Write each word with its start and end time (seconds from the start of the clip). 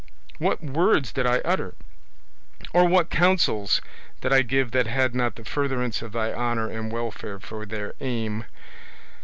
What 0.39 0.63
words 0.63 1.11
did 1.11 1.27
I 1.27 1.41
utter, 1.45 1.75
or 2.73 2.85
what 2.87 3.11
counsels 3.11 3.81
did 4.21 4.33
I 4.33 4.41
give 4.41 4.71
that 4.71 4.87
had 4.87 5.13
not 5.13 5.35
the 5.35 5.45
furtherance 5.45 6.01
of 6.01 6.11
thy 6.11 6.33
honour 6.33 6.67
and 6.71 6.91
welfare 6.91 7.39
for 7.39 7.67
their 7.67 7.93
aim? 7.99 8.45